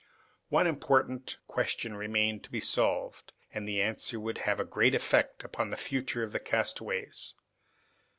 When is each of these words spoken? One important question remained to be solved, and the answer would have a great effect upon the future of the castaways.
One 0.49 0.65
important 0.65 1.37
question 1.45 1.95
remained 1.95 2.43
to 2.45 2.49
be 2.49 2.59
solved, 2.59 3.33
and 3.53 3.67
the 3.67 3.79
answer 3.83 4.19
would 4.19 4.39
have 4.39 4.59
a 4.59 4.65
great 4.65 4.95
effect 4.95 5.43
upon 5.43 5.69
the 5.69 5.77
future 5.77 6.23
of 6.23 6.31
the 6.31 6.39
castaways. 6.39 7.35